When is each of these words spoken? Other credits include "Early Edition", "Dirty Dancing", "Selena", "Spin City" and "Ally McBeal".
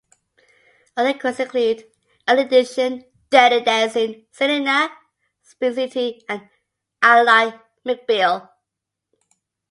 Other 0.97 1.13
credits 1.15 1.39
include 1.41 1.85
"Early 2.27 2.41
Edition", 2.41 3.05
"Dirty 3.29 3.61
Dancing", 3.63 4.25
"Selena", 4.31 4.89
"Spin 5.43 5.75
City" 5.75 6.23
and 6.27 6.49
"Ally 7.03 7.51
McBeal". 7.85 8.49